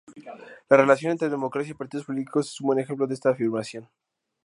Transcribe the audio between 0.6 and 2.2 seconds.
La relación entre democracia y partidos